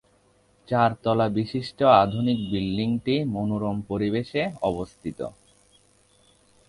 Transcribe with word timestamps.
চারতলা 0.67 1.27
বিশিষ্ট 1.29 1.79
আধুনিক 2.03 2.37
বিল্ডিংটি 2.51 3.15
মনোরম 3.25 3.77
পরিবেশে 3.81 4.41
অবস্থিত। 4.61 5.19